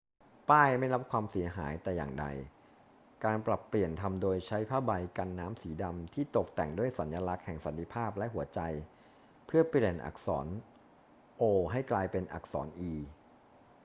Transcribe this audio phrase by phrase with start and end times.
[0.49, 2.25] ป้ายไม่ได้รับความเสียหายแต่อย่างใด
[3.25, 8.59] การปรับเปลี่ยนทำโดยใช้ผ้าใบกันน้ำสีดำที่ตกแต่งด้วยสัญลักษณ์แห่งสันติภาพและหัวใจ
[9.45, 10.45] เพื่อเปลี่ยนอักษร
[11.41, 12.91] o ให้กลายเป็นอักษร e